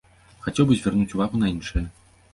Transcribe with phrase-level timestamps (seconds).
[0.45, 1.85] Хацеў бы звярнуць увагу на іншае.